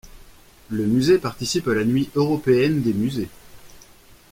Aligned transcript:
Le 0.71 0.87
musée 0.87 1.19
participe 1.19 1.67
à 1.67 1.75
la 1.75 1.85
Nuit 1.85 2.09
européenne 2.15 2.81
des 2.81 2.91
musées. 2.91 3.29